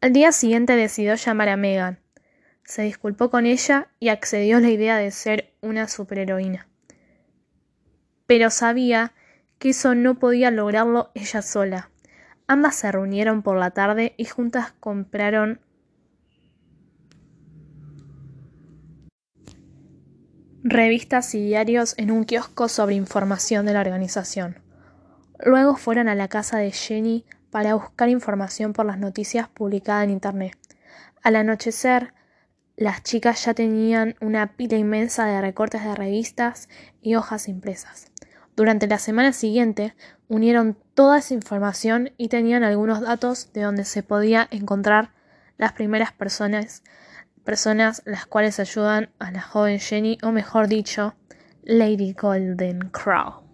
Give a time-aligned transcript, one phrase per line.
[0.00, 1.98] Al día siguiente decidió llamar a Megan.
[2.62, 6.68] Se disculpó con ella y accedió a la idea de ser una superheroína.
[8.26, 9.12] Pero sabía
[9.58, 11.90] que eso no podía lograrlo ella sola.
[12.46, 15.60] Ambas se reunieron por la tarde y juntas compraron
[20.62, 24.60] revistas y diarios en un kiosco sobre información de la organización.
[25.40, 30.10] Luego fueron a la casa de Jenny para buscar información por las noticias publicadas en
[30.10, 30.56] Internet.
[31.22, 32.14] Al anochecer,
[32.76, 36.68] las chicas ya tenían una pila inmensa de recortes de revistas
[37.02, 38.10] y hojas impresas.
[38.54, 39.94] Durante la semana siguiente,
[40.28, 45.10] unieron toda esa información y tenían algunos datos de donde se podía encontrar
[45.56, 46.82] las primeras personas
[47.48, 51.14] personas las cuales ayudan a la joven Jenny, o mejor dicho,
[51.62, 53.47] Lady Golden Crow.